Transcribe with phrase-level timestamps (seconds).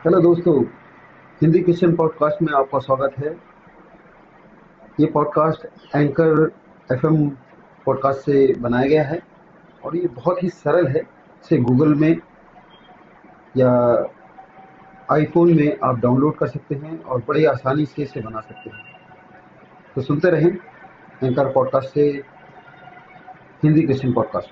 [0.00, 0.64] Hello दोस्तों,
[1.40, 3.36] Hindi question podcast में आपका स्वागत है।
[5.00, 6.52] ये पॉडकास्ट एंकर
[6.92, 7.28] एफएम
[7.84, 9.22] पॉडकास्ट से बनाया गया है
[9.84, 12.16] और ये बहुत ही सरल है। इसे गूगल में
[13.56, 13.72] या
[15.10, 18.82] आईफोन में आप डाउनलोड कर सकते हैं और बड़ी आसानी से इसे बना सकते हैं।
[19.94, 20.50] तो सुनते रहें
[21.24, 22.22] एंकर पॉडकास्ट से
[23.62, 24.50] हिंदी क्वेश्चन पॉडकास्ट।